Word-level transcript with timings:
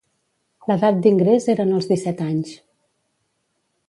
L'edat 0.69 0.95
d'ingrés 1.05 1.45
eren 1.53 1.75
els 1.79 1.89
disset 1.91 2.23
anys. 2.29 2.55